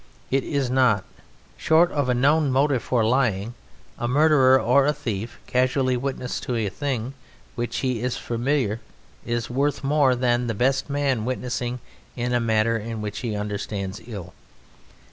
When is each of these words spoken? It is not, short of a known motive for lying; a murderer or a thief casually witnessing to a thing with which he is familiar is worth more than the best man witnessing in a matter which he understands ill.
It 0.31 0.43
is 0.43 0.71
not, 0.71 1.05
short 1.57 1.91
of 1.91 2.09
a 2.09 2.15
known 2.15 2.51
motive 2.51 2.81
for 2.81 3.05
lying; 3.05 3.53
a 3.99 4.07
murderer 4.07 4.59
or 4.59 4.87
a 4.87 4.93
thief 4.93 5.37
casually 5.45 5.95
witnessing 5.95 6.43
to 6.47 6.55
a 6.55 6.69
thing 6.69 7.03
with 7.55 7.69
which 7.69 7.77
he 7.81 8.01
is 8.01 8.17
familiar 8.17 8.79
is 9.27 9.51
worth 9.51 9.83
more 9.83 10.15
than 10.15 10.47
the 10.47 10.55
best 10.55 10.89
man 10.89 11.23
witnessing 11.23 11.81
in 12.15 12.33
a 12.33 12.39
matter 12.39 12.79
which 12.93 13.19
he 13.19 13.35
understands 13.35 14.01
ill. 14.07 14.33